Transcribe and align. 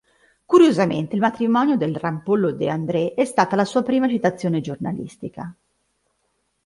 Curiosamente, 0.47 1.13
il 1.13 1.21
matrimonio 1.21 1.77
del 1.77 1.95
rampollo 1.95 2.49
De 2.53 2.67
André 2.71 3.13
è 3.13 3.23
stata 3.23 3.55
la 3.55 3.65
sua 3.65 3.83
prima 3.83 4.07
citazione 4.09 4.59
giornalistica. 4.59 5.55